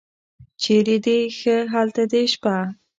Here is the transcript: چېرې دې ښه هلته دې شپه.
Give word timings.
چېرې 0.61 0.97
دې 1.05 1.19
ښه 1.37 1.55
هلته 1.73 2.03
دې 2.11 2.21
شپه. 2.33 2.55